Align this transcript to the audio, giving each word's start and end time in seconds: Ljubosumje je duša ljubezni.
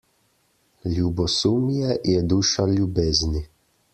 Ljubosumje 0.93 1.93
je 2.13 2.25
duša 2.33 2.67
ljubezni. 2.75 3.45